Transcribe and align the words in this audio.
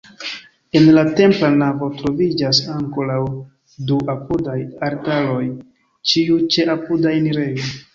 En 0.79 0.87
la 0.95 1.01
templa 1.19 1.51
navo 1.57 1.89
troviĝas 1.99 2.63
ankoraŭ 2.77 3.21
du 3.91 4.01
apudaj 4.17 4.59
altaroj, 4.91 5.41
ĉiu 6.13 6.45
ĉe 6.57 6.71
apuda 6.81 7.19
enirejo. 7.23 7.75